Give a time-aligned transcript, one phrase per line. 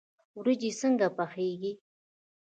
[0.37, 1.71] وریجې څنګه پخیږي؟